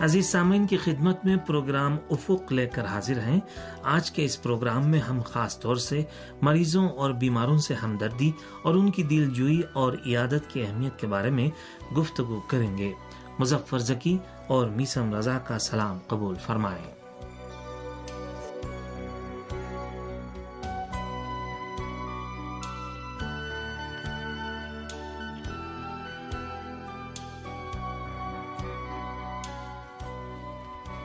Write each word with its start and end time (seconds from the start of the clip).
عزیز 0.00 0.26
سامعین 0.26 0.66
کی 0.66 0.76
خدمت 0.76 1.24
میں 1.24 1.36
پروگرام 1.36 1.96
افق 2.10 2.52
لے 2.52 2.66
کر 2.66 2.84
حاضر 2.84 3.20
ہیں۔ 3.20 3.40
آج 3.82 4.10
کے 4.10 4.24
اس 4.24 4.42
پروگرام 4.42 4.88
میں 4.88 5.00
ہم 5.00 5.20
خاص 5.22 5.60
طور 5.60 5.76
سے 5.76 6.04
مریضوں 6.42 6.88
اور 6.88 7.10
بیماروں 7.10 7.58
سے 7.58 7.74
ہمدردی 7.74 8.32
اور 8.62 8.74
ان 8.74 8.90
کی 8.90 9.02
دل 9.02 9.30
جوئی 9.30 9.62
اور 9.72 9.92
عیادت 10.06 10.50
کی 10.50 10.62
اہمیت 10.62 11.00
کے 11.00 11.06
بارے 11.06 11.30
میں 11.30 11.50
گفتگو 11.94 12.40
کریں 12.46 12.78
گے۔ 12.78 12.92
مظفر 13.38 13.78
ذکی 13.78 14.18
اور 14.46 14.68
میسم 14.68 15.14
رضا 15.14 15.38
کا 15.38 15.58
سلام 15.58 15.98
قبول 16.06 16.34
فرمائیں۔ 16.34 16.99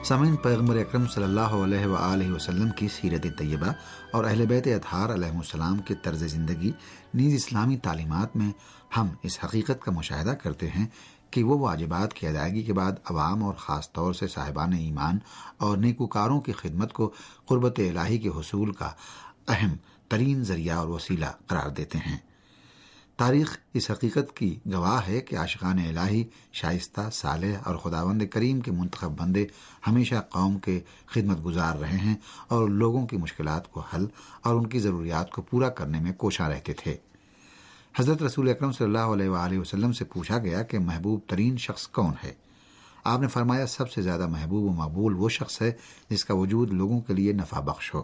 سامعین، 0.05 0.35
پیغمبر 0.35 0.75
اکرم 0.75 1.05
صلی 1.07 1.23
اللہ 1.23 1.53
علیہ 1.63 1.85
وآلہ 1.85 2.31
وسلم 2.31 2.69
کی 2.69 2.87
سیرت 2.87 3.25
طیبہ 3.37 3.71
اور 4.11 4.23
اہل 4.23 4.45
بیت 4.45 4.67
اطہار 4.67 5.13
علیہ 5.13 5.37
السلام 5.37 5.77
کے 5.77 5.93
طرز 6.01 6.23
زندگی 6.23 6.71
نیز 7.13 7.33
اسلامی 7.33 7.77
تعلیمات 7.77 8.35
میں 8.35 8.51
ہم 8.97 9.07
اس 9.23 9.39
حقیقت 9.43 9.81
کا 9.81 9.91
مشاہدہ 9.91 10.33
کرتے 10.43 10.69
ہیں 10.69 10.85
کہ 11.29 11.43
وہ 11.43 11.57
واجبات 11.59 12.13
کی 12.13 12.27
ادائیگی 12.27 12.63
کے 12.63 12.73
بعد 12.73 12.91
عوام 13.05 13.43
اور 13.43 13.53
خاص 13.53 13.91
طور 13.93 14.13
سے 14.13 14.27
صاحبان 14.27 14.73
ایمان 14.73 15.17
اور 15.57 15.77
نیکوکاروں 15.77 16.39
کی 16.41 16.51
خدمت 16.51 16.93
کو 16.93 17.11
قربت 17.45 17.79
الہی 17.79 18.17
کے 18.17 18.29
حصول 18.29 18.73
کا 18.73 18.91
اہم 19.47 19.75
ترین 20.07 20.43
ذریعہ 20.43 20.77
اور 20.77 20.87
وسیلہ 20.87 21.31
قرار 21.47 21.69
دیتے 21.69 21.97
ہیں۔ 21.97 22.17
تاریخ 23.17 23.57
اس 23.73 23.91
حقیقت 23.91 24.35
کی 24.35 24.59
گواہ 24.73 25.07
ہے 25.07 25.21
کہ 25.21 25.37
عاشقان 25.37 25.79
الہی 25.79 26.23
شائستہ، 26.53 27.01
صالح 27.11 27.57
اور 27.65 27.75
خداوند 27.75 28.21
کریم 28.31 28.59
کے 28.59 28.71
منتخب 28.71 29.11
بندے 29.19 29.45
ہمیشہ 29.87 30.15
قوم 30.29 30.59
کے 30.59 30.79
خدمت 31.05 31.45
گزار 31.45 31.75
رہے 31.75 31.97
ہیں 31.97 32.15
اور 32.47 32.69
لوگوں 32.69 33.07
کی 33.07 33.17
مشکلات 33.17 33.71
کو 33.71 33.79
حل 33.79 34.05
اور 34.41 34.55
ان 34.55 34.67
کی 34.67 34.79
ضروریات 34.79 35.31
کو 35.31 35.41
پورا 35.41 35.69
کرنے 35.69 35.99
میں 35.99 36.13
کوشاں 36.13 36.49
رہتے 36.49 36.73
تھے۔ 36.73 36.95
حضرت 37.97 38.23
رسول 38.23 38.49
اکرم 38.49 38.71
صلی 38.71 38.87
اللہ 38.87 39.13
علیہ 39.13 39.29
وآلہ 39.29 39.59
وسلم 39.59 39.91
سے 39.91 40.05
پوچھا 40.05 40.37
گیا 40.37 40.63
کہ 40.63 40.79
محبوب 40.79 41.19
ترین 41.27 41.57
شخص 41.57 41.87
کون 41.87 42.13
ہے؟ 42.23 42.33
آپ 43.03 43.19
نے 43.19 43.27
فرمایا، 43.27 43.67
سب 43.67 43.91
سے 43.91 44.01
زیادہ 44.01 44.27
محبوب 44.27 44.63
و 44.63 44.73
مقبول 44.73 45.13
وہ 45.13 45.29
شخص 45.29 45.61
ہے 45.61 45.71
جس 46.09 46.25
کا 46.25 46.33
وجود 46.33 46.73
لوگوں 46.73 47.01
کے 47.01 47.13
لیے 47.13 47.33
نفع 47.33 47.59
بخش 47.59 47.93
ہو۔ 47.93 48.03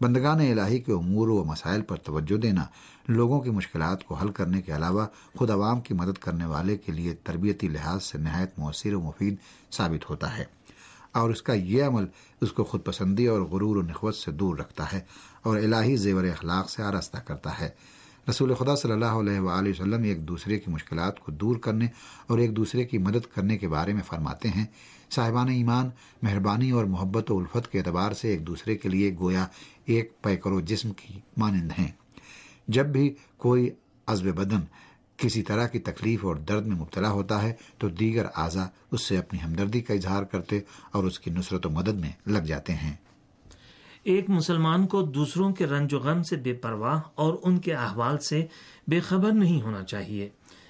بندگان 0.00 0.40
الہی 0.40 0.78
کے 0.78 0.92
امور 0.92 1.28
و 1.28 1.44
مسائل 1.44 1.82
پر 1.82 1.96
توجہ 1.96 2.36
دینا، 2.36 2.64
لوگوں 3.08 3.40
کی 3.40 3.50
مشکلات 3.50 4.04
کو 4.04 4.14
حل 4.14 4.28
کرنے 4.28 4.62
کے 4.62 4.76
علاوہ 4.76 5.06
خود 5.38 5.50
عوام 5.50 5.80
کی 5.80 5.94
مدد 5.94 6.18
کرنے 6.18 6.44
والے 6.44 6.76
کے 6.76 6.92
لیے 6.92 7.14
تربیتی 7.14 7.68
لحاظ 7.68 8.04
سے 8.04 8.18
نہایت 8.18 8.58
مؤثر 8.58 8.94
و 8.94 9.00
مفید 9.00 9.36
ثابت 9.72 10.10
ہوتا 10.10 10.38
ہے۔ 10.38 10.44
اور 11.12 11.30
اس 11.30 11.42
کا 11.42 11.54
یہ 11.54 11.84
عمل 11.84 12.06
اس 12.40 12.52
کو 12.52 12.64
خود 12.64 12.84
پسندی 12.84 13.26
اور 13.26 13.40
غرور 13.40 13.76
و 13.76 13.82
نخوت 13.82 14.14
سے 14.14 14.30
دور 14.30 14.58
رکھتا 14.58 14.92
ہے 14.92 15.00
اور 15.42 15.56
الہی 15.56 15.96
زیور 15.96 16.24
اخلاق 16.24 16.70
سے 16.70 16.82
آراستہ 16.82 17.18
کرتا 17.18 17.60
ہے۔ 17.60 17.68
رسول 18.28 18.54
خدا 18.54 18.76
صلی 18.76 18.92
اللہ 18.92 19.04
علیہ 19.04 19.40
وآلہ 19.40 19.68
وسلم 19.68 20.02
ایک 20.02 20.28
دوسرے 20.28 20.58
کی 20.58 20.70
مشکلات 20.70 21.20
کو 21.20 21.32
دور 21.32 21.56
کرنے 21.56 21.86
اور 22.26 22.38
ایک 22.38 22.56
دوسرے 22.56 22.84
کی 22.84 22.98
مدد 22.98 23.34
کرنے 23.34 23.58
کے 23.58 23.68
بارے 23.68 23.92
میں 23.92 24.02
فرماتے 24.02 24.48
ہیں۔ 24.48 24.64
صاحبان 25.10 25.48
ایمان، 25.48 25.90
مہربانی 26.22 26.70
اور 26.70 26.84
محبت 26.84 27.30
و 27.30 27.38
الفت 27.38 27.72
کے 27.72 27.78
اعتبار 27.78 28.12
سے 28.12 28.28
ایک 28.28 28.46
دوسرے 28.46 28.76
کے 28.76 28.88
لیے 28.88 29.16
گویا 29.18 29.46
ایک 29.84 30.22
پیکر 30.22 30.50
و 30.50 30.60
جسم 30.60 30.92
کی 30.92 31.20
مانند 31.36 31.72
ہیں۔ 31.78 31.90
جب 32.68 32.86
بھی 32.86 33.14
کوئی 33.36 33.70
عزب 34.06 34.26
بدن 34.26 34.60
کسی 35.16 35.42
طرح 35.42 35.66
کی 35.66 35.78
تکلیف 35.78 36.24
اور 36.24 36.36
درد 36.36 36.66
میں 36.66 36.76
مبتلا 36.76 37.10
ہوتا 37.10 37.42
ہے 37.42 37.52
تو 37.78 37.88
دیگر 37.88 38.26
اعضا 38.34 38.66
اس 38.90 39.02
سے 39.02 39.18
اپنی 39.18 39.38
ہمدردی 39.44 39.80
کا 39.80 39.94
اظہار 39.94 40.22
کرتے 40.22 40.60
اور 40.92 41.04
اس 41.04 41.20
کی 41.20 41.30
نصرت 41.30 41.66
و 41.66 41.70
مدد 41.70 41.94
میں 41.94 42.12
لگ 42.26 42.38
جاتے 42.38 42.74
ہیں۔ 42.74 42.96
ایک 44.04 44.30
مسلمان 44.30 44.86
کو 44.86 45.02
دوسروں 45.02 45.52
کے 45.52 45.66
رنج 45.66 45.94
و 45.94 45.98
غم 45.98 46.22
سے 46.22 46.36
بے 46.36 46.52
پرواہ 46.52 47.00
اور 47.14 47.34
ان 47.42 47.58
کے 47.58 47.74
احوال 47.74 48.18
سے 48.18 48.46
بے 48.86 49.00
خبر 49.00 49.32
نہیں 49.32 49.62
ہونا 49.62 49.82
چاہیے۔ 49.82 50.28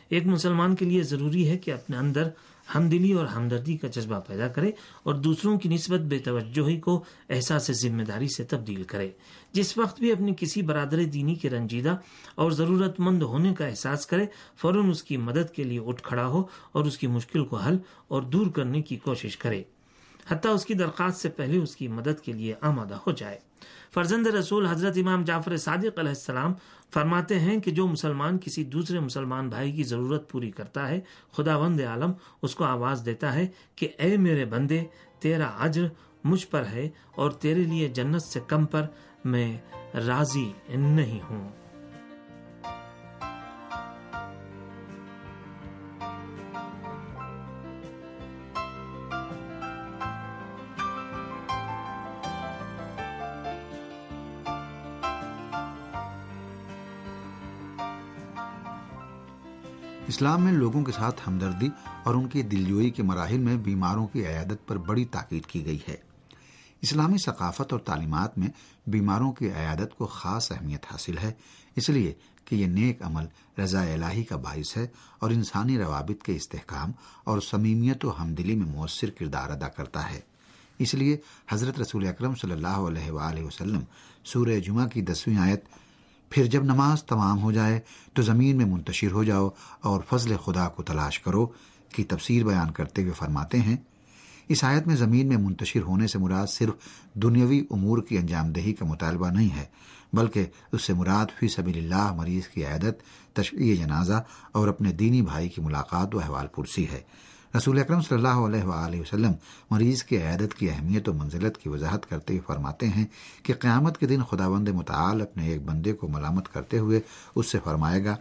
ایک 0.08 0.26
مسلمان 0.26 0.74
کے 0.74 0.84
لیے 0.84 1.02
ضروری 1.02 1.48
ہے 1.48 1.58
کہ 1.58 1.70
اپنے 1.70 1.96
اندر 1.96 2.28
ہم 2.74 2.88
دلی 2.88 3.12
اور 3.12 3.26
ہمدردی 3.26 3.76
کا 3.76 3.88
جذبہ 3.88 4.20
پیدا 4.20 4.48
کرے 4.48 4.70
اور 5.02 5.14
دوسروں 5.14 5.58
کی 5.58 5.68
نسبت 5.68 6.00
بے 6.00 6.18
توجہی 6.18 6.80
کو 6.80 7.04
احساس 7.30 7.70
ذمہ 7.72 8.02
داری 8.02 8.26
سے 8.36 8.44
تبدیل 8.44 8.82
کرے۔ 8.82 9.10
جس 9.52 9.78
وقت 9.78 9.98
بھی 9.98 10.12
اپنی 10.12 10.32
کسی 10.36 10.62
برادر 10.62 11.04
دینی 11.04 11.34
کے 11.34 11.50
رنجیدہ 11.50 11.96
اور 12.34 12.50
ضرورت 12.50 13.00
مند 13.00 13.22
ہونے 13.22 13.54
کا 13.54 13.66
احساس 13.66 14.06
کرے، 14.06 14.26
فوراً 14.56 14.90
اس 14.90 15.02
کی 15.02 15.16
مدد 15.16 15.50
کے 15.50 15.64
لیے 15.64 15.80
اٹھ 15.86 16.02
کھڑا 16.02 16.26
ہو 16.26 16.42
اور 16.72 16.84
اس 16.84 16.98
کی 16.98 17.06
مشکل 17.06 17.44
کو 17.44 17.56
حل 17.56 17.76
اور 18.08 18.22
دور 18.22 18.46
کرنے 18.46 18.82
کی 18.82 18.96
کوشش 18.96 19.36
کرے۔ 19.36 19.62
حتیٰ 20.30 20.54
اس 20.54 20.66
کی 20.66 20.74
درخواست 20.74 21.20
سے 21.20 21.28
پہلے 21.28 21.58
اس 21.58 21.76
کی 21.76 21.88
مدد 21.88 22.20
کے 22.20 22.32
لیے 22.32 22.54
آمادہ 22.60 22.94
ہو 22.94 23.12
جائے۔ 23.12 23.38
فرزند 23.94 24.26
رسول 24.26 24.66
حضرت 24.66 24.94
امام 24.96 25.24
جعفر 25.24 25.56
صادق 25.56 25.98
علیہ 25.98 26.08
السلام 26.08 26.52
فرماتے 26.94 27.40
ہیں 27.40 27.60
کہ 27.60 27.70
جو 27.70 27.86
مسلمان 27.86 28.38
کسی 28.38 28.64
دوسرے 28.64 29.00
مسلمان 29.00 29.48
بھائی 29.48 29.72
کی 29.72 29.82
ضرورت 29.82 30.30
پوری 30.30 30.50
کرتا 30.50 30.88
ہے 30.88 31.00
خدا 31.32 31.58
بند 31.58 31.80
عالم 31.80 32.12
اس 32.42 32.54
کو 32.54 32.64
آواز 32.64 33.02
دیتا 33.06 33.34
ہے 33.34 33.48
کہ 33.76 33.88
اے 33.98 34.16
میرے 34.16 34.44
بندے، 34.44 34.84
تیرا 35.18 35.46
اجر 35.46 35.86
مجھ 36.24 36.46
پر 36.46 36.66
ہے 36.66 36.88
اور 37.16 37.30
تیرے 37.30 37.62
لیے 37.62 37.88
جنت 37.88 38.22
سے 38.22 38.40
کم 38.46 38.66
پر 38.66 38.86
میں 39.24 39.58
راضی 40.06 40.52
نہیں 40.68 41.20
ہوں۔ 41.30 41.63
اسلام 60.08 60.42
میں 60.44 60.52
لوگوں 60.52 60.84
کے 60.84 60.92
ساتھ 60.92 61.20
ہمدردی 61.26 61.68
اور 62.04 62.14
ان 62.14 62.28
کی 62.28 62.42
دلجوئی 62.42 62.90
کے 62.90 63.02
مراحل 63.02 63.38
میں 63.38 63.56
بیماروں 63.56 64.06
کی 64.06 64.26
عیادت 64.26 64.66
پر 64.66 64.76
بڑی 64.76 65.04
تاکید 65.04 65.46
کی 65.46 65.66
گئی 65.66 65.78
ہے۔ 65.88 65.96
اسلامی 66.82 67.18
ثقافت 67.18 67.72
اور 67.72 67.80
تعلیمات 67.80 68.38
میں 68.38 68.48
بیماروں 68.86 69.32
کی 69.32 69.48
عیادت 69.48 69.98
کو 69.98 70.06
خاص 70.06 70.52
اہمیت 70.52 70.86
حاصل 70.92 71.18
ہے، 71.18 71.32
اس 71.76 71.88
لیے 71.88 72.12
کہ 72.44 72.54
یہ 72.54 72.66
نیک 72.66 73.02
عمل 73.02 73.26
رضا 73.60 73.82
الہی 73.92 74.24
کا 74.24 74.36
باعث 74.36 74.76
ہے 74.76 74.86
اور 75.18 75.30
انسانی 75.30 75.78
روابط 75.78 76.22
کے 76.22 76.36
استحکام 76.36 76.92
اور 77.24 77.40
سمیمیت 77.40 78.04
و 78.04 78.12
ہمدلی 78.18 78.56
میں 78.56 78.66
مؤثر 78.66 79.10
کردار 79.10 79.50
ادا 79.50 79.68
کرتا 79.68 80.10
ہے۔ 80.10 80.20
اس 80.78 80.94
لیے 80.94 81.16
حضرت 81.48 81.78
رسول 81.80 82.06
اکرم 82.06 82.34
صلی 82.34 82.52
اللہ 82.52 82.80
علیہ 82.88 83.10
وآلہ 83.10 83.40
وسلم 83.40 83.80
سورہ 84.24 84.60
جمعہ 84.60 84.86
کی 84.86 85.00
دسویں 85.00 85.38
آیت 85.38 85.64
پھر 86.34 86.46
جب 86.46 86.64
نماز 86.64 87.04
تمام 87.04 87.42
ہو 87.42 87.52
جائے 87.52 87.80
تو 88.12 88.22
زمین 88.22 88.56
میں 88.56 88.64
منتشر 88.64 89.12
ہو 89.12 89.24
جاؤ 89.24 89.48
اور 89.80 90.00
فضل 90.10 90.36
خدا 90.44 90.68
کو 90.68 90.82
تلاش 90.82 91.20
کرو 91.20 91.46
کی 91.94 92.04
تفسیر 92.04 92.44
بیان 92.44 92.70
کرتے 92.70 93.02
ہوئے 93.02 93.12
فرماتے 93.12 93.60
ہیں، 93.60 93.76
اس 94.48 94.64
آیت 94.64 94.86
میں 94.86 94.96
زمین 94.96 95.26
میں 95.26 95.36
منتشر 95.36 95.82
ہونے 95.82 96.06
سے 96.06 96.18
مراد 96.18 96.46
صرف 96.46 96.74
دنیاوی 97.14 97.64
امور 97.70 97.98
کی 97.98 98.18
انجام 98.18 98.52
دہی 98.52 98.72
کا 98.72 98.84
مطالبہ 98.84 99.30
نہیں 99.30 99.56
ہے، 99.56 99.64
بلکہ 100.12 100.46
اس 100.72 100.82
سے 100.82 100.92
مراد 100.92 101.26
فی 101.38 101.48
سبیل 101.48 101.76
اللہ 101.76 102.12
مریض 102.12 102.48
کی 102.48 102.64
عیادت، 102.66 103.02
تشریح 103.32 103.84
جنازہ 103.84 104.22
اور 104.52 104.68
اپنے 104.68 104.92
دینی 104.92 105.22
بھائی 105.22 105.48
کی 105.48 105.60
ملاقات 105.60 106.14
و 106.14 106.18
احوال 106.18 106.46
پرسی 106.46 106.88
ہے۔ 106.88 107.00
رسول 107.56 107.78
اکرم 107.78 108.00
صلی 108.00 108.16
اللہ 108.16 108.38
علیہ 108.46 108.62
وآلہ 108.62 109.00
وسلم 109.00 109.32
مریض 109.70 110.02
کی 110.02 110.16
عیادت 110.18 110.54
کی 110.54 110.70
اہمیت 110.70 111.08
و 111.08 111.12
منزلت 111.12 111.58
کی 111.58 111.68
وضاحت 111.68 112.08
کرتے 112.10 112.32
ہوئے 112.32 112.42
فرماتے 112.46 112.86
ہیں 112.88 113.04
کہ 113.42 113.54
قیامت 113.54 113.98
کے 113.98 114.06
دن 114.06 114.22
خدا 114.30 114.48
بند 114.48 114.68
متعال 114.68 115.22
اپنے 115.22 115.46
ایک 115.46 115.62
بندے 115.64 115.92
کو 115.92 116.08
ملامت 116.08 116.52
کرتے 116.52 116.78
ہوئے 116.78 117.00
اس 117.34 117.46
سے 117.46 117.58
فرمائے 117.64 118.04
گا، 118.04 118.16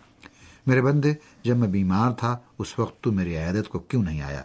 میرے 0.68 0.82
بندے، 0.82 1.14
جب 1.44 1.58
میں 1.58 1.68
بیمار 1.68 2.12
تھا، 2.12 2.36
اس 2.60 2.78
وقت 2.80 3.02
تو 3.04 3.12
میری 3.12 3.36
عیادت 3.36 3.70
کو 3.70 3.80
کیوں 3.80 4.04
نہیں 4.04 4.22
آیا؟ 4.22 4.42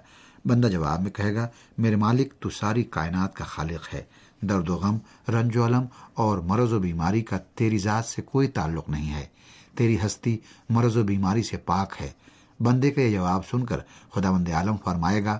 بندہ 0.46 0.67
جواب 0.67 1.02
میں 1.02 1.11
کہے 1.11 1.35
گا، 1.35 1.46
میرے 1.79 1.96
مالک، 1.96 2.32
تو 2.38 2.50
ساری 2.50 2.82
کائنات 2.90 3.37
کا 3.37 3.44
خالق 3.44 3.94
ہے، 3.94 4.02
درد 4.43 4.69
و 4.69 4.76
غم، 4.76 4.99
رنج 5.32 5.56
و 5.56 5.64
علم 5.67 5.85
اور 6.14 6.38
مرض 6.38 6.73
و 6.73 6.79
بیماری 6.79 7.23
کا 7.23 7.38
تیری 7.55 7.79
ذات 7.79 8.05
سے 8.05 8.23
کوئی 8.23 8.49
تعلق 8.49 8.88
نہیں 8.88 9.14
ہے، 9.14 9.26
تیری 9.75 9.96
ہستی 10.06 10.37
مرض 10.70 10.96
و 10.96 11.02
بیماری 11.02 11.43
سے 11.43 11.56
پاک 11.56 11.94
ہے 12.00 12.11
بندے 12.60 12.90
کا 12.90 13.00
یہ 13.00 13.12
جواب 13.12 13.46
سن 13.50 13.64
کر 13.64 13.78
خدا 14.14 14.31
بند 14.31 14.49
عالم 14.49 14.76
فرمائے 14.84 15.25
گا، 15.25 15.38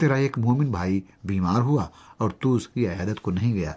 تیرا 0.00 0.14
ایک 0.14 0.38
مومن 0.38 0.70
بھائی 0.70 1.00
بیمار 1.24 1.60
ہوا 1.60 1.86
اور 2.18 2.30
تو 2.30 2.54
اس 2.54 2.68
کی 2.68 2.88
عیادت 2.88 3.20
کو 3.20 3.30
نہیں 3.30 3.54
گیا۔ 3.54 3.72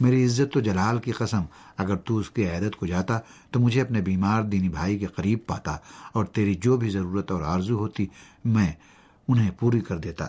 میری 0.00 0.24
عزت 0.24 0.56
و 0.56 0.60
جلال 0.60 0.98
کی 0.98 1.12
قسم، 1.12 1.42
اگر 1.76 1.96
تو 1.96 2.16
اس 2.16 2.30
کی 2.30 2.48
عیادت 2.48 2.76
کو 2.76 2.86
جاتا 2.86 3.18
تو 3.50 3.60
مجھے 3.60 3.80
اپنے 3.80 4.00
بیمار 4.00 4.42
دینی 4.42 4.68
بھائی 4.68 4.98
کے 4.98 5.06
قریب 5.06 5.38
پاتا 5.46 5.76
اور 6.12 6.24
تیری 6.24 6.54
جو 6.54 6.76
بھی 6.76 6.90
ضرورت 6.90 7.30
اور 7.30 7.42
آرزو 7.42 7.78
ہوتی 7.78 8.06
میں 8.44 8.72
انہیں 9.28 9.50
پوری 9.58 9.80
کر 9.80 9.98
دیتا 9.98 10.26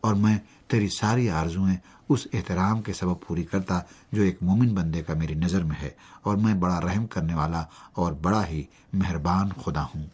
اور 0.00 0.14
میں 0.14 0.38
تیری 0.66 0.88
ساری 0.88 1.30
آرزویں 1.30 1.76
اس 2.08 2.26
احترام 2.32 2.82
کے 2.82 2.92
سبب 2.92 3.14
پوری 3.26 3.42
کرتا 3.42 3.80
جو 4.12 4.22
ایک 4.22 4.38
مومن 4.42 4.74
بندے 4.74 5.02
کا 5.02 5.14
میری 5.14 5.34
نظر 5.34 5.62
میں 5.62 5.76
ہے 5.82 5.90
اور 6.22 6.36
میں 6.36 6.54
بڑا 6.54 6.80
رحم 6.80 7.06
کرنے 7.06 7.34
والا 7.34 7.64
اور 7.92 8.12
بڑا 8.12 8.46
ہی 8.46 8.62
مہربان 8.92 9.48
خدا 9.64 9.84
ہوں۔ 9.84 10.06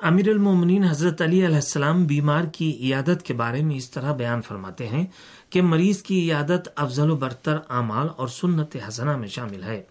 امیر 0.00 0.28
المومنین 0.28 0.84
حضرت 0.84 1.22
علی 1.22 1.46
علیہ 1.46 1.54
السلام 1.54 2.04
بیمار 2.04 2.44
کی 2.44 2.78
عیادت 2.80 3.22
کے 3.22 3.34
بارے 3.34 3.62
میں 3.62 3.76
اس 3.76 3.90
طرح 3.90 4.12
بیان 4.12 4.42
فرماتے 4.42 4.88
ہیں 4.88 5.06
کہ 5.50 5.62
مریض 5.62 6.02
کی 6.02 6.30
عیادت 6.30 6.68
افضل 6.76 7.10
و 7.10 7.16
برتر 7.16 7.58
اعمال 7.68 8.06
اور 8.16 8.28
سنت 8.28 8.76
حسنہ 8.88 9.16
میں 9.16 9.28
شامل 9.28 9.62
ہے۔ 9.62 9.82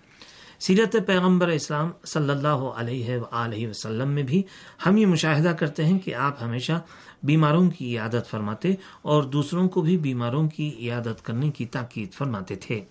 سیرت 0.60 0.96
پیغمبر 1.08 1.48
اسلام 1.48 1.92
صلی 2.06 2.30
اللہ 2.30 2.70
علیہ 2.78 3.18
وآلہ 3.18 3.68
وسلم 3.68 4.10
میں 4.10 4.24
بھی 4.24 4.44
ہم 4.86 4.98
یہ 4.98 5.06
مشاہدہ 5.06 5.50
کرتے 5.50 5.86
ہیں 5.86 6.00
کہ 6.00 6.16
آپ 6.16 6.44
ہمیشہ 6.44 6.82
بیماروں 7.24 7.70
کی 7.70 7.98
عیادت 7.98 8.30
فرماتے 8.30 8.74
اور 9.02 9.24
دوسروں 9.24 9.70
کو 9.70 9.82
بھی 9.82 9.98
بیماروں 9.98 10.50
کی 10.50 10.76
عیادت 10.80 11.26
کرنے 11.26 11.52
کی 11.52 11.66
تاکید 11.66 12.14
فرماتے 12.14 12.56
تھے۔ 12.56 12.82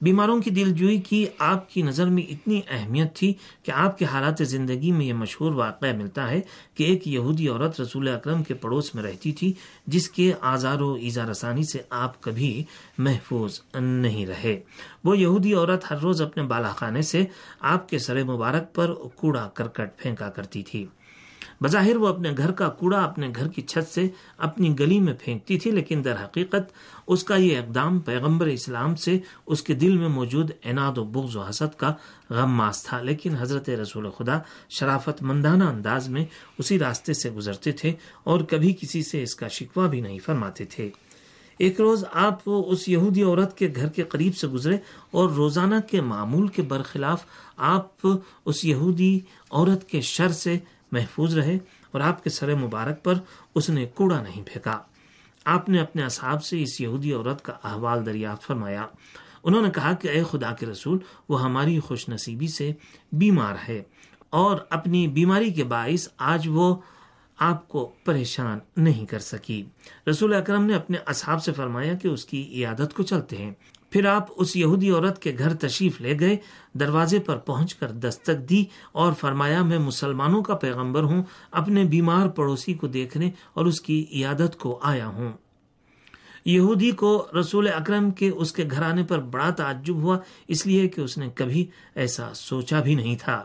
بیماروں 0.00 0.42
کی 0.42 0.50
دل 0.50 0.72
جوئی 0.72 0.98
کی 0.98 1.26
آپ 1.38 1.70
کی 1.70 1.82
نظر 1.82 2.06
میں 2.06 2.22
اتنی 2.22 2.60
اہمیت 2.70 3.14
تھی 3.14 3.34
کہ 3.62 3.70
آپ 3.70 3.98
کے 3.98 4.04
حالات 4.04 4.34
زندگی 4.40 4.92
میں 4.92 5.06
یہ 5.06 5.12
مشہور 5.12 5.52
واقعہ 5.52 5.92
ملتا 5.92 6.30
ہے 6.30 6.40
کہ 6.74 6.84
ایک 6.84 7.08
یہودی 7.08 7.48
عورت 7.48 7.80
رسول 7.80 8.08
اکرم 8.08 8.42
کے 8.42 8.54
پڑوس 8.54 8.94
میں 8.94 9.02
رہتی 9.02 9.32
تھی، 9.32 9.52
جس 9.86 10.10
کے 10.10 10.32
آزار 10.40 10.80
و 10.80 10.94
ایزا 10.94 11.30
رسانی 11.30 11.64
سے 11.64 11.78
آپ 11.90 12.20
کبھی 12.20 12.64
محفوظ 12.98 13.60
نہیں 13.80 14.26
رہے۔ 14.26 14.60
وہ 15.04 15.18
یہودی 15.18 15.54
عورت 15.54 15.90
ہر 15.90 15.98
روز 15.98 16.22
اپنے 16.22 16.42
بالا 16.42 16.68
خانے 16.68 17.02
سے 17.02 17.24
آپ 17.60 17.88
کے 17.88 17.98
سر 17.98 18.24
مبارک 18.24 18.74
پر 18.74 18.94
کوڑا 18.94 19.48
کرکٹ 19.54 19.96
پھینکا 19.96 20.30
کرتی 20.30 20.62
تھی۔ 20.62 20.86
بظاہر 21.62 21.96
وہ 21.96 22.08
اپنے 22.08 22.30
گھر 22.36 22.50
کا 22.50 22.68
کوڑا 22.68 23.04
اپنے 23.04 23.28
گھر 23.36 23.48
کی 23.48 23.62
چھت 23.62 23.94
سے 23.94 24.08
اپنی 24.38 24.78
گلی 24.78 25.00
میں 25.00 25.12
پھینکتی 25.20 25.58
تھی، 25.58 25.70
لیکن 25.70 26.02
در 26.04 26.24
حقیقت 26.24 26.72
اس 27.06 27.24
کا 27.24 27.36
یہ 27.36 27.58
اقدام 27.58 28.00
پیغمبر 28.00 28.46
اسلام 28.46 28.96
سے 28.96 29.18
اس 29.46 29.62
کے 29.62 29.74
دل 29.74 29.98
میں 29.98 30.08
موجود 30.08 30.50
عناد 30.64 30.98
و 30.98 31.04
بغض 31.04 31.36
و 31.36 31.42
حسد 31.42 31.78
کا 31.78 31.92
غم 32.30 32.52
ماس 32.52 32.82
تھا۔ 32.82 33.00
لیکن 33.00 33.36
حضرت 33.36 33.70
رسول 33.70 34.10
خدا 34.10 34.38
شرافت 34.70 35.22
مندانہ 35.22 35.64
انداز 35.64 36.08
میں 36.08 36.24
اسی 36.58 36.78
راستے 36.78 37.12
سے 37.12 37.30
گزرتے 37.30 37.72
تھے 37.72 37.92
اور 38.24 38.40
کبھی 38.40 38.74
کسی 38.80 39.02
سے 39.02 39.22
اس 39.22 39.34
کا 39.34 39.48
شکوہ 39.48 39.88
بھی 39.88 40.00
نہیں 40.00 40.18
فرماتے 40.18 40.64
تھے۔ 40.64 40.90
ایک 41.58 41.80
روز 41.80 42.04
آپ 42.12 42.38
اس 42.44 42.88
یہودی 42.88 43.22
عورت 43.22 43.56
کے 43.56 43.72
گھر 43.76 43.88
کے 43.88 44.02
قریب 44.02 44.36
سے 44.36 44.46
گزرے 44.46 44.76
اور 45.10 45.30
روزانہ 45.30 45.74
کے 45.90 46.00
معمول 46.00 46.48
کے 46.48 46.62
برخلاف 46.62 47.24
آپ 47.56 48.06
اس 48.44 48.64
یہودی 48.64 49.20
عورت 49.50 49.88
کے 49.88 50.00
شر 50.00 50.28
سے 50.28 50.58
محفوظ 50.92 51.38
رہے 51.38 51.58
اور 51.90 52.00
آپ 52.00 52.24
کے 52.24 52.30
سر 52.30 52.54
مبارک 52.54 53.04
پر 53.04 53.14
اس 53.54 53.70
نے 53.70 53.86
کوڑا 53.86 54.22
نہیں 54.22 54.42
پھینکا۔ 54.46 54.78
آپ 55.44 55.68
نے 55.68 55.80
اپنے 55.80 56.02
اصحاب 56.02 56.44
سے 56.44 56.62
اس 56.62 56.80
یہودی 56.80 57.12
عورت 57.12 57.44
کا 57.44 57.52
احوال 57.64 58.06
دریافت 58.06 58.42
فرمایا۔ 58.42 58.86
انہوں 59.44 59.62
نے 59.62 59.70
کہا 59.70 59.92
کہ 59.92 60.08
اے 60.08 60.22
خدا 60.30 60.52
کے 60.52 60.66
رسول، 60.66 60.98
وہ 61.28 61.42
ہماری 61.42 61.80
خوش 61.80 62.08
نصیبی 62.08 62.48
سے 62.48 62.72
بیمار 63.12 63.54
ہے 63.68 63.82
اور 64.30 64.56
اپنی 64.70 65.08
بیماری 65.08 65.52
کے 65.52 65.64
باعث 65.64 66.08
آج 66.16 66.48
وہ 66.52 66.76
آپ 67.38 67.68
کو 67.68 67.92
پریشان 68.04 68.58
نہیں 68.76 69.06
کر 69.06 69.18
سکی۔ 69.18 69.64
رسول 70.10 70.34
اکرم 70.34 70.64
نے 70.64 70.74
اپنے 70.74 70.98
اصحاب 71.06 71.44
سے 71.44 71.52
فرمایا 71.52 71.94
کہ 71.94 72.08
اس 72.08 72.24
کی 72.24 72.52
عیادت 72.54 72.94
کو 72.94 73.02
چلتے 73.02 73.36
ہیں۔ 73.36 73.52
پھر 73.90 74.06
آپ 74.06 74.28
اس 74.36 74.56
یہودی 74.56 74.90
عورت 74.90 75.22
کے 75.22 75.32
گھر 75.38 75.54
تشریف 75.54 76.00
لے 76.00 76.18
گئے، 76.20 76.36
دروازے 76.74 77.18
پر 77.18 77.36
پہنچ 77.36 77.74
کر 77.74 77.90
دستک 77.90 78.50
دی 78.50 78.64
اور 78.92 79.12
فرمایا، 79.12 79.62
میں 79.62 79.78
مسلمانوں 79.78 80.42
کا 80.42 80.54
پیغمبر 80.54 81.02
ہوں، 81.02 81.22
اپنے 81.50 81.84
بیمار 81.84 82.28
پڑوسی 82.28 82.74
کو 82.74 82.86
دیکھنے 82.86 83.30
اور 83.54 83.66
اس 83.66 83.80
کی 83.80 84.06
عیادت 84.12 84.58
کو 84.58 84.80
آیا 84.82 85.06
ہوں۔ 85.06 85.32
یہودی 86.44 86.90
کو 86.90 87.26
رسول 87.40 87.68
اکرم 87.68 88.10
کے 88.10 88.28
اس 88.28 88.52
کے 88.52 88.64
گھر 88.70 88.82
آنے 88.82 89.02
پر 89.02 89.18
بڑا 89.18 89.50
تعجب 89.50 89.96
ہوا، 89.96 90.18
اس 90.48 90.66
لیے 90.66 90.88
کہ 90.88 91.00
اس 91.00 91.18
نے 91.18 91.28
کبھی 91.34 91.66
ایسا 91.94 92.34
سوچا 92.34 92.80
بھی 92.80 92.94
نہیں 92.94 93.16
تھا۔ 93.20 93.44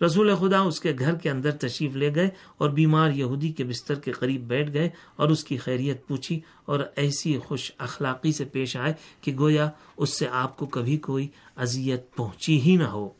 رسول 0.00 0.34
خدا 0.34 0.58
اس 0.58 0.80
کے 0.80 0.92
گھر 0.98 1.14
کے 1.14 1.30
اندر 1.30 1.50
تشریف 1.50 1.96
لے 1.96 2.14
گئے 2.14 2.28
اور 2.58 2.70
بیمار 2.70 3.10
یہودی 3.10 3.52
کے 3.52 3.64
بستر 3.64 3.94
کے 3.94 4.12
قریب 4.12 4.40
بیٹھ 4.40 4.72
گئے 4.72 4.88
اور 5.16 5.28
اس 5.28 5.44
کی 5.44 5.56
خیریت 5.56 6.06
پوچھی 6.06 6.40
اور 6.64 6.80
ایسی 6.96 7.38
خوش 7.38 7.72
اخلاقی 7.78 8.32
سے 8.32 8.44
پیش 8.44 8.76
آئے 8.76 8.92
کہ 9.20 9.36
گویا 9.38 9.70
اس 9.96 10.18
سے 10.18 10.26
آپ 10.32 10.56
کو 10.56 10.66
کبھی 10.66 10.96
کوئی 10.96 11.28
اذیت 11.56 12.14
پہنچی 12.16 12.60
ہی 12.60 12.76
نہ 12.76 12.84
ہو۔ 12.84 13.10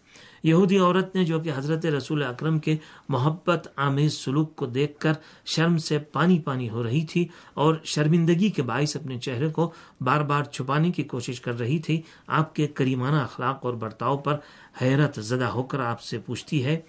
یہودی 0.45 0.79
عورت 0.79 1.15
نے 1.15 1.25
جو 1.25 1.41
کہ 1.41 1.51
حضرت 1.57 1.87
رسول 1.87 2.23
اکرم 2.23 2.59
کے 2.59 2.77
محبت 3.09 3.69
آمیز 3.77 4.13
سلوک 4.15 4.57
کو 4.57 4.67
دیکھ 4.67 4.99
کر 4.99 5.13
شرم 5.47 5.79
سے 5.79 5.99
پانی 5.99 6.39
پانی 6.39 6.69
ہو 6.69 6.83
رہی 6.83 7.05
تھی 7.07 7.27
اور 7.55 7.75
شرمندگی 7.85 8.51
کے 8.51 8.63
باعث 8.63 8.97
اپنے 8.97 9.19
چہرے 9.19 9.49
کو 9.49 9.71
بار 10.01 10.21
بار 10.21 10.45
چھپانے 10.45 10.91
کی 10.91 11.03
کوشش 11.03 11.41
کر 11.41 11.59
رہی 11.59 11.79
تھی، 11.79 12.01
آپ 12.27 12.55
کے 12.55 12.67
کریمانہ 12.67 13.17
اخلاق 13.17 13.67
اور 13.67 13.75
برتاؤ 13.75 14.17
پر 14.17 14.37
حیرت 14.83 15.21
زدہ 15.21 15.45
ہو 15.45 15.63
کر 15.63 15.81
آپ 15.81 16.03
سے 16.03 16.19
پوچھتی 16.19 16.65
ہے، 16.65 16.81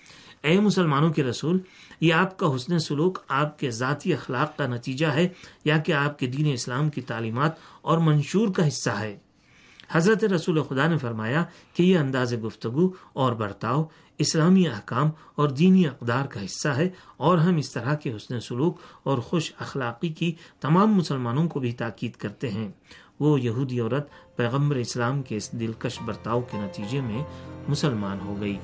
اے 0.43 0.59
مسلمانوں 0.59 1.13
کے 1.13 1.23
رسول، 1.23 1.59
یہ 2.01 2.13
آپ 2.13 2.37
کا 2.37 2.55
حسن 2.55 2.79
سلوک 2.79 3.19
آپ 3.27 3.59
کے 3.59 3.69
ذاتی 3.71 4.13
اخلاق 4.13 4.57
کا 4.57 4.67
نتیجہ 4.67 5.07
ہے 5.07 5.27
یا 5.65 5.77
کہ 5.77 5.91
آپ 5.91 6.19
کے 6.19 6.27
دین 6.27 6.51
اسلام 6.53 6.89
کی 6.89 7.01
تعلیمات 7.01 7.51
اور 7.81 7.97
منشور 7.97 8.53
کا 8.53 8.67
حصہ 8.67 8.89
ہے؟ 8.89 9.17
حضرت 9.89 10.23
رسول 10.23 10.63
خدا 10.63 10.87
نے 10.87 10.97
فرمایا 10.97 11.43
کہ 11.73 11.83
یہ 11.83 11.97
انداز 11.97 12.33
گفتگو 12.33 12.89
اور 13.13 13.33
برتاؤ 13.33 13.83
اسلامی 14.17 14.67
احکام 14.67 15.09
اور 15.35 15.49
دینی 15.49 15.87
اقدار 15.87 16.25
کا 16.25 16.45
حصہ 16.45 16.69
ہے 16.69 16.89
اور 17.17 17.37
ہم 17.37 17.55
اس 17.55 17.71
طرح 17.71 17.95
کے 17.95 18.15
حسن 18.15 18.39
سلوک 18.39 18.77
اور 19.03 19.17
خوش 19.17 19.53
اخلاقی 19.59 20.09
کی 20.09 20.35
تمام 20.61 20.93
مسلمانوں 20.93 21.47
کو 21.47 21.59
بھی 21.59 21.71
تاکید 21.71 22.11
کرتے 22.11 22.49
ہیں۔ 22.49 22.71
وہ 23.19 23.41
یہودی 23.41 23.79
عورت 23.79 24.07
پیغمبر 24.35 24.75
اسلام 24.75 25.21
کے 25.21 25.37
اس 25.37 25.51
دلکش 25.51 26.01
برتاؤ 26.01 26.41
کے 26.41 26.57
نتیجے 26.57 27.01
میں 27.01 27.23
مسلمان 27.67 28.19
ہو 28.25 28.35
گئی۔ 28.41 28.57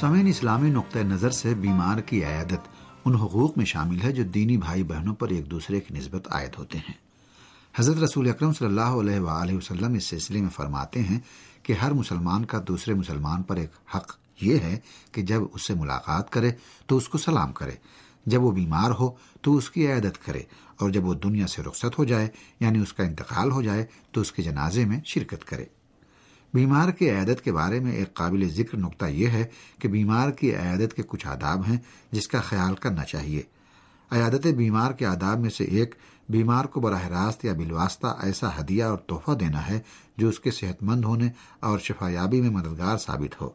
سمین 0.00 0.26
اسلامی 0.26 0.70
نقطۂ 0.70 0.98
نظر 0.98 1.30
سے 1.30 1.54
بیمار 1.54 2.00
کی 2.00 2.24
عیادت 2.24 2.68
ان 3.04 3.14
حقوق 3.14 3.56
میں 3.56 3.64
شامل 3.64 4.02
ہے 4.02 4.12
جو 4.12 4.22
دینی 4.22 4.56
بھائی 4.56 4.82
بہنوں 4.82 5.14
پر 5.14 5.28
ایک 5.28 5.50
دوسرے 5.50 5.80
کی 5.80 5.94
نسبت 5.94 6.28
عائد 6.32 6.50
ہوتے 6.58 6.78
ہیں۔ 6.78 6.92
حضرت 7.76 7.96
رسول 7.96 8.28
اکرم 8.28 8.52
صلی 8.52 8.66
اللہ 8.66 8.80
علیہ 8.80 9.20
وآلہ 9.20 9.56
وسلم 9.56 9.94
اس 9.94 10.04
سلسلے 10.04 10.40
میں 10.40 10.50
فرماتے 10.50 11.02
ہیں 11.02 11.20
کہ 11.62 11.72
ہر 11.72 11.92
مسلمان 11.92 12.44
کا 12.44 12.60
دوسرے 12.68 12.94
مسلمان 12.94 13.42
پر 13.42 13.56
ایک 13.56 13.70
حق 13.96 14.12
یہ 14.40 14.58
ہے 14.58 14.78
کہ 15.12 15.22
جب 15.22 15.42
اس 15.52 15.66
سے 15.66 15.74
ملاقات 15.74 16.30
کرے 16.30 16.50
تو 16.86 16.96
اس 16.96 17.08
کو 17.08 17.18
سلام 17.18 17.52
کرے۔ 17.52 17.72
جب 18.26 18.42
وہ 18.42 18.52
بیمار 18.52 18.90
ہو 18.90 19.10
تو 19.42 19.56
اس 19.56 19.70
کی 19.70 19.86
عیادت 19.86 20.24
کرے 20.24 20.42
اور 20.76 20.90
جب 20.90 21.04
وہ 21.04 21.14
دنیا 21.14 21.46
سے 21.46 21.62
رخصت 21.62 21.98
ہو 21.98 22.04
جائے 22.04 22.28
یعنی 22.60 22.78
اس 22.78 22.92
کا 22.92 23.04
انتقال 23.04 23.50
ہو 23.50 23.62
جائے، 23.62 23.86
تو 24.12 24.20
اس 24.20 24.32
کے 24.32 24.42
جنازے 24.42 24.84
میں 24.84 25.00
شرکت 25.04 25.44
کرے۔ 25.44 25.64
بیمار 26.56 26.90
کی 26.90 27.10
عیادت 27.10 27.44
کے 27.44 27.52
بارے 27.52 27.80
میں 27.80 27.92
ایک 27.92 28.14
قابل 28.14 28.48
ذکر 28.48 28.78
نقطہ 28.78 29.04
یہ 29.04 29.26
ہے 29.26 29.44
کہ 29.78 29.88
بیمار 29.88 30.30
کی 30.30 30.56
عیادت 30.56 30.94
کے 30.94 31.02
کچھ 31.06 31.26
آداب 31.26 31.62
ہیں 31.68 31.76
جس 32.12 32.28
کا 32.28 32.40
خیال 32.40 32.74
کرنا 32.74 33.04
چاہیے۔ 33.04 33.42
عیادت 34.10 34.46
بیمار 34.46 34.92
کے 34.92 35.06
آداب 35.06 35.38
میں 35.38 35.50
سے 35.50 35.64
ایک، 35.64 35.94
بیمار 36.28 36.64
کو 36.64 36.80
براہ 36.80 37.06
راست 37.06 37.44
یا 37.44 37.52
بالواسطہ 37.52 38.06
ایسا 38.22 38.60
ہدیہ 38.60 38.84
اور 38.84 38.98
تحفہ 38.98 39.30
دینا 39.32 39.66
ہے 39.66 39.80
جو 40.16 40.28
اس 40.28 40.40
کے 40.40 40.50
صحت 40.50 40.82
مند 40.82 41.04
ہونے 41.04 41.28
اور 41.60 41.78
شفا 41.78 42.08
یابی 42.08 42.40
میں 42.40 42.50
مددگار 42.50 42.98
ثابت 42.98 43.40
ہو۔ 43.40 43.50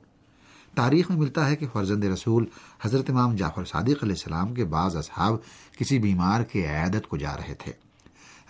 تاریخ 0.76 1.10
میں 1.10 1.18
ملتا 1.18 1.50
ہے 1.50 1.56
کہ 1.56 1.66
فرزند 1.74 2.04
رسول 2.04 2.46
حضرت 2.82 3.10
امام 3.10 3.36
جعفر 3.36 3.66
صادق 3.66 4.04
علیہ 4.04 4.14
السلام 4.14 4.54
کے 4.54 4.66
بعض 4.66 4.96
اصحاب 4.96 5.36
کسی 5.78 6.00
بیمار 6.00 6.44
کی 6.44 6.66
عیادت 6.66 7.08
کو 7.08 7.18
جا 7.18 7.38
رہے 7.38 7.54
تھے۔ 7.54 7.72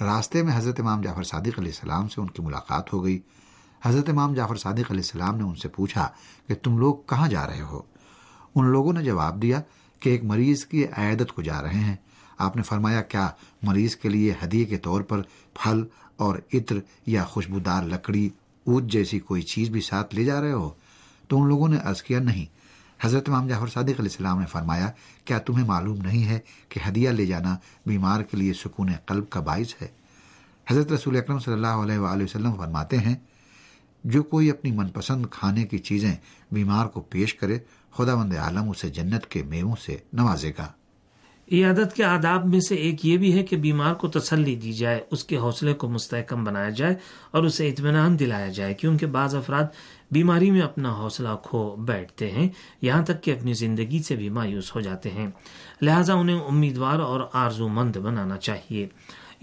راستے 0.01 0.43
میں 0.43 0.58
حضرت 0.58 0.79
امام 0.79 1.01
جعفر 1.01 1.24
صادق 1.24 1.60
علیہ 1.60 1.72
السلام 1.72 2.08
سے 2.08 2.22
ان 2.22 2.27
کی 2.27 2.41
ملاقات 2.41 2.93
ہو 2.93 3.03
گئی۔ 3.03 3.20
حضرت 3.83 4.09
امام 4.09 4.33
جعفر 4.33 4.55
صادق 4.55 4.91
علیہ 4.91 5.01
السلام 5.01 5.38
نے 5.38 5.43
ان 5.43 5.55
سے 5.55 5.67
پوچھا 5.67 6.09
کہ 6.47 6.55
تم 6.55 6.77
لوگ 6.77 6.95
کہاں 6.95 7.27
جا 7.27 7.47
رہے 7.47 7.61
ہو؟ 7.61 7.81
ان 8.55 8.65
لوگوں 8.65 8.93
نے 8.93 9.03
جواب 9.03 9.41
دیا 9.41 9.61
کہ 10.00 10.09
ایک 10.09 10.23
مریض 10.23 10.65
کی 10.65 10.85
عیادت 10.85 11.33
کو 11.33 11.41
جا 11.41 11.61
رہے 11.61 11.79
ہیں۔ 11.79 11.95
آپ 12.38 12.55
نے 12.55 12.61
فرمایا، 12.61 13.01
کیا 13.01 13.29
مریض 13.63 13.95
کے 13.95 14.09
لیے 14.09 14.33
ہدیے 14.43 14.65
کے 14.65 14.77
طور 14.77 15.01
پر 15.01 15.21
پھل 15.53 15.83
اور 16.17 16.39
عطر 16.53 16.75
یا 17.05 17.23
خوشبودار 17.23 17.83
لکڑی 17.83 18.29
اود 18.63 18.91
جیسی 18.91 19.19
کوئی 19.19 19.41
چیز 19.41 19.69
بھی 19.69 19.81
ساتھ 19.81 20.15
لے 20.15 20.23
جا 20.23 20.41
رہے 20.41 20.51
ہو؟ 20.51 20.69
تو 21.27 21.41
ان 21.41 21.47
لوگوں 21.47 21.67
نے 21.67 21.77
عرض 21.83 22.01
کیا، 22.01 22.19
نہیں۔ 22.19 22.45
حضرت 23.05 23.29
امام 23.29 23.47
جعفر 23.47 23.67
صادق 23.67 23.85
علیہ 23.85 24.01
السلام 24.01 24.39
نے 24.39 24.45
فرمایا، 24.45 24.91
کیا 25.25 25.39
تمہیں 25.39 25.65
معلوم 25.65 25.97
نہیں 25.97 26.25
ہے 26.25 26.39
کہ 26.69 26.79
ہدیہ 26.89 27.09
لے 27.09 27.25
جانا 27.25 27.57
بیمار 27.85 28.21
کے 28.21 28.38
لیے 28.38 28.53
سکون 28.53 28.89
قلب 29.05 29.29
کا 29.29 29.39
باعث 29.39 29.81
ہے؟ 29.81 29.88
حضرت 30.69 30.91
رسول 30.91 31.17
اکرم 31.17 31.39
صلی 31.39 31.53
اللہ 31.53 31.67
علیہ 31.67 31.97
وآلہ 31.97 32.23
وسلم 32.23 32.53
فرماتے 32.53 32.97
ہیں 32.97 33.15
جو 34.03 34.24
کوئی 34.24 34.50
اپنی 34.50 34.72
من 34.72 34.88
پسند 34.88 35.25
کھانے 35.31 35.63
کی 35.63 35.77
چیزیں 35.77 36.15
بیمار 36.51 36.86
کو 36.86 37.01
پیش 37.01 37.34
کرے 37.34 37.60
خدا 37.98 38.15
مند 38.15 38.34
عالم 38.34 38.70
اسے 38.70 38.89
جنت 38.89 39.25
کے 39.25 39.43
میووں 39.43 39.75
سے 39.86 39.98
نوازے 40.13 40.51
گا۔ 40.58 40.67
عیادت 41.51 41.96
کے 41.96 42.03
آداب 42.03 42.46
میں 42.46 42.60
سے 42.60 42.75
ایک 42.75 43.05
یہ 43.05 43.17
بھی 43.17 43.38
ہے 43.38 43.43
کہ 43.43 43.58
بیمار 43.58 43.93
کو 43.93 44.08
تسلی 44.08 44.55
دی 44.55 44.74
جائے، 44.74 45.00
اس 45.12 45.24
کے 45.24 45.38
حوصلے 45.38 45.74
کو 45.74 45.89
مستحکم 45.89 46.43
بنایا 46.43 46.70
جائے 46.70 46.96
اور 47.31 47.43
اسے 47.43 47.70
اطمینان 47.70 48.20
دلایا 48.20 48.48
جائے، 48.48 48.74
کیونکہ 48.74 49.05
بعض 49.05 49.36
افراد 49.36 49.63
بیماری 50.12 50.51
میں 50.51 50.62
اپنا 50.62 50.93
حوصلہ 50.93 51.29
کھو 51.43 51.75
بیٹھتے 51.75 52.31
ہیں، 52.31 52.50
یہاں 52.81 53.03
تک 53.03 53.24
کہ 53.24 53.31
اپنی 53.31 53.53
زندگی 53.53 54.01
سے 54.03 54.15
بھی 54.15 54.29
مایوس 54.29 54.75
ہو 54.75 54.81
جاتے 54.81 55.10
ہیں۔ 55.10 55.27
لہٰذا 55.81 56.13
انہیں 56.13 56.39
امیدوار 56.39 57.00
اور 57.00 57.22
آرزو 57.34 57.67
مند 57.67 57.96
بنانا 57.96 58.38
چاہیے۔ 58.38 58.88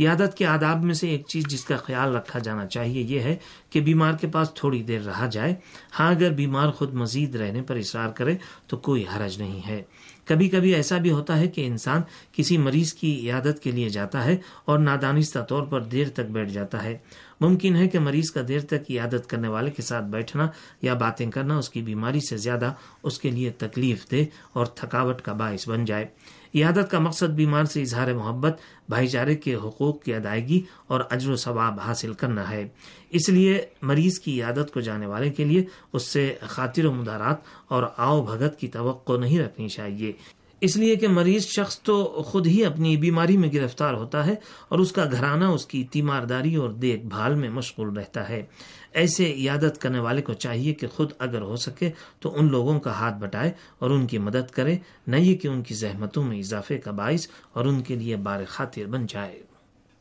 عیادت 0.01 0.37
کے 0.37 0.47
آداب 0.47 0.85
میں 0.85 0.95
سے 0.95 1.09
ایک 1.09 1.27
چیز 1.27 1.45
جس 1.47 1.65
کا 1.65 1.77
خیال 1.77 2.17
رکھا 2.17 2.39
جانا 2.39 2.67
چاہیے 2.67 3.03
یہ 3.03 3.21
ہے 3.21 3.37
کہ 3.71 3.81
بیمار 3.81 4.13
کے 4.13 4.27
پاس 4.27 4.55
تھوڑی 4.55 4.83
دیر 4.83 5.01
رہا 5.01 5.27
جائے۔ 5.27 5.55
ہاں 5.99 6.11
اگر 6.11 6.31
بیمار 6.31 6.71
خود 6.71 6.95
مزید 6.95 7.37
رہنے 7.37 7.63
پر 7.63 7.77
اصرار 7.77 8.09
کرے 8.09 8.37
تو 8.67 8.77
کوئی 8.77 9.05
حرج 9.17 9.39
نہیں 9.39 9.67
ہے۔ 9.67 9.83
کبھی 10.29 10.49
کبھی 10.49 10.75
ایسا 10.75 10.99
بھی 10.99 11.11
ہوتا 11.11 11.39
ہے 11.39 11.49
کہ 11.49 11.67
انسان 11.67 12.03
کسی 12.33 12.59
مریض 12.59 12.95
کی 12.95 13.31
عیادت 13.31 13.63
کے 13.63 13.71
لیے 13.71 13.89
جاتا 13.89 14.25
ہے 14.25 14.37
اور 14.65 14.79
نادانستہ 14.79 15.39
طور 15.39 15.63
پر 15.63 15.83
دیر 15.83 16.09
تک 16.09 16.31
بیٹھ 16.31 16.51
جاتا 16.51 16.83
ہے۔ 16.85 16.99
ممکن 17.41 17.77
ہے 17.77 17.89
کہ 17.89 17.99
مریض 17.99 18.31
کا 18.31 18.41
دیر 18.49 18.61
تک 18.61 18.91
عیادت 18.91 19.27
کرنے 19.27 19.49
والے 19.49 19.71
کے 19.71 19.83
ساتھ 19.83 20.05
بیٹھنا 20.05 20.49
یا 20.83 20.95
باتیں 20.95 21.31
کرنا 21.31 21.59
اس 21.59 21.71
کی 21.71 21.83
بیماری 21.83 22.21
سے 22.21 22.37
زیادہ 22.37 22.73
اس 23.03 23.19
کے 23.19 23.31
لیے 23.31 23.51
تکلیف 23.51 24.11
دے 24.11 24.25
اور 24.53 24.67
تھکاوٹ 24.67 25.23
کا 25.23 25.33
باعث 25.33 25.69
بن 25.69 25.85
جائے۔ 25.85 26.07
عیادت 26.55 26.91
کا 26.91 26.99
مقصد 26.99 27.27
بیمار 27.27 27.65
سے 27.65 27.83
اظہار 27.83 28.13
محبت، 28.13 28.61
بھائی 28.89 29.09
چارے 29.09 29.35
کے 29.35 29.55
حقوق 29.55 30.03
کی 30.03 30.15
ادائیگی 30.15 30.63
اور 30.87 31.01
اجر 31.11 31.31
و 31.31 31.37
ثواب 31.37 31.81
حاصل 31.81 32.13
کرنا 32.13 32.51
ہے۔ 32.51 32.69
اس 33.11 33.29
لیے 33.29 33.61
مریض 33.83 34.19
کی 34.19 34.43
عیادت 34.43 34.75
کو 34.75 34.81
جانے 34.81 35.07
والے 35.07 35.31
کے 35.31 35.45
لیے 35.45 35.65
اس 35.93 36.03
سے 36.03 36.35
خاطر 36.41 36.85
و 36.85 36.93
مدارات 36.93 37.37
اور 37.69 37.83
آؤ 37.97 38.23
بھگت 38.23 38.59
کی 38.59 38.69
توقع 38.69 39.17
نہیں 39.17 39.39
رکھنی 39.39 39.69
چاہیے۔ 39.69 40.13
اس 40.61 40.77
لیے 40.77 40.97
کہ 40.97 41.09
مریض 41.09 41.43
شخص 41.43 41.81
تو 41.81 42.23
خود 42.27 42.47
ہی 42.47 42.65
اپنی 42.65 42.97
بیماری 42.97 43.37
میں 43.37 43.53
گرفتار 43.53 43.95
ہوتا 43.95 44.27
ہے 44.27 44.35
اور 44.69 44.79
اس 44.79 44.93
کا 44.93 45.05
گھرانہ، 45.05 45.45
اس 45.45 45.67
کی 45.67 45.85
تیمارداری 45.85 46.55
اور 46.55 46.71
دیکھ 46.71 47.05
بھال 47.05 47.35
میں 47.35 47.51
مشغول 47.51 47.97
رہتا 47.97 48.29
ہے۔ 48.29 48.43
ایسے 48.93 49.33
عیادت 49.33 49.81
کرنے 49.81 49.99
والے 49.99 50.23
کو 50.23 50.33
چاہیے 50.33 50.75
کہ 50.75 50.87
خود 50.87 51.13
اگر 51.19 51.41
ہو 51.41 51.57
سکے 51.57 51.91
تو 52.21 52.37
ان 52.39 52.51
لوگوں 52.51 52.81
کا 52.81 52.93
ہاتھ 52.93 53.15
بٹائے 53.15 53.53
اور 53.79 53.91
ان 53.91 54.07
کی 54.07 54.19
مدد 54.19 54.51
کرے۔ 54.51 54.77
نہ 55.07 55.17
یہ 55.17 55.35
کہ 55.35 55.49
ان 55.49 55.63
کی 55.63 55.75
زحمتوں 55.75 56.25
میں 56.25 56.39
اضافے 56.39 56.79
کا 56.79 56.91
باعث 56.91 57.27
اور 57.53 57.65
ان 57.65 57.81
کے 57.81 57.95
لیے 57.95 58.17
بار 58.17 58.41
خاطر 58.49 58.87
بن 58.87 59.07
جائے۔ 59.09 59.43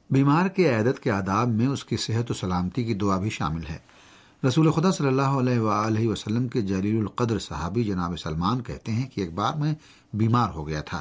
بیمار 0.10 0.48
کے 0.48 0.70
عیادت 0.70 1.00
کے 1.00 1.12
آداب 1.12 1.48
میں 1.48 1.68
اس 1.68 1.86
کی 1.86 1.98
صحت 1.98 2.32
و 2.32 2.34
سلامتی 2.34 2.84
کی 2.84 2.94
دعا 2.94 3.20
بھی 3.20 3.30
شامل 3.30 3.62
ہے۔ 3.70 3.97
رسول 4.46 4.72
خدا 4.72 4.92
صلی 4.92 5.08
اللہ 5.08 5.36
علیہ 5.38 5.60
وآلہ 5.60 6.08
وسلم 6.08 6.48
کے 6.48 6.62
جلیل 6.62 6.98
القدر 7.00 7.40
صحابی 7.40 7.84
جناب 7.84 8.16
سلمان 8.20 8.62
کہتے 8.62 8.92
ہیں 8.92 9.08
کہ 9.10 9.22
ایک 9.22 9.34
بار 9.34 9.54
میں 9.54 9.74
بیمار 10.14 10.50
ہو 10.50 10.68
گیا 10.68 10.82
تھا۔ 10.82 11.00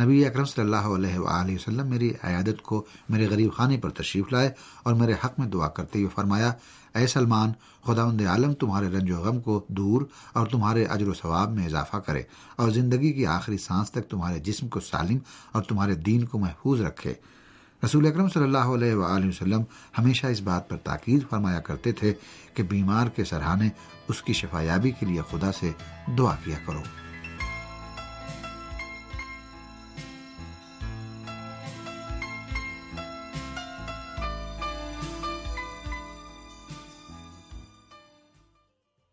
نبی 0.00 0.24
اکرم 0.26 0.44
صلی 0.44 0.62
اللہ 0.64 0.86
علیہ 0.96 1.18
وآلہ 1.18 1.54
وسلم 1.54 1.86
میری 1.86 2.12
عیادت 2.22 2.62
کو 2.62 2.84
میرے 3.08 3.26
غریب 3.30 3.52
خانے 3.54 3.78
پر 3.78 3.90
تشریف 3.90 4.32
لائے 4.32 4.50
اور 4.82 4.94
میرے 4.94 5.12
حق 5.24 5.38
میں 5.38 5.46
دعا 5.46 5.68
کرتے 5.68 5.98
ہوئے 5.98 6.08
فرمایا، 6.14 6.52
اے 6.94 7.06
سلمان 7.06 7.52
خدا 7.86 8.02
اند 8.02 8.20
عالم 8.20 8.52
تمہارے 8.54 8.88
رنج 8.88 9.10
و 9.10 9.20
غم 9.22 9.40
کو 9.40 9.64
دور 9.68 10.02
اور 10.32 10.46
تمہارے 10.46 10.84
اجر 10.84 11.08
و 11.08 11.14
ثواب 11.14 11.54
میں 11.54 11.66
اضافہ 11.66 11.96
کرے 11.96 12.22
اور 12.56 12.70
زندگی 12.70 13.12
کی 13.12 13.26
آخری 13.26 13.58
سانس 13.58 13.90
تک 13.90 14.10
تمہارے 14.10 14.38
جسم 14.38 14.68
کو 14.68 14.80
سالم 14.80 15.18
اور 15.52 15.62
تمہارے 15.62 15.94
دین 15.94 16.24
کو 16.26 16.38
محفوظ 16.38 16.80
رکھے۔ 16.80 17.14
رسول 17.84 18.06
اکرم 18.06 18.28
صلی 18.28 18.42
اللہ 18.42 18.74
علیہ 18.74 18.94
وآلہ 18.94 19.26
وسلم 19.26 19.62
ہمیشہ 19.98 20.26
اس 20.26 20.40
بات 20.40 20.68
پر 20.68 20.76
تاکید 20.76 21.28
فرمایا 21.30 21.60
کرتے 21.60 21.92
تھے 21.92 22.12
کہ 22.54 22.62
بیمار 22.62 23.06
کے 23.06 23.24
سرحانے 23.24 23.68
اس 24.08 24.22
کی 24.22 24.32
شفایابی 24.32 24.90
کے 24.90 25.06
لیے 25.06 25.20
خدا 25.30 25.52
سے 25.52 25.70
دعا 26.18 26.34
کیا 26.44 26.56
کرو۔ 26.66 26.82